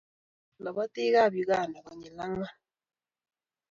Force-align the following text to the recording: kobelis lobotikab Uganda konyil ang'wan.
kobelis 0.03 0.61
lobotikab 0.63 1.31
Uganda 1.43 1.77
konyil 1.85 2.17
ang'wan. 2.25 2.55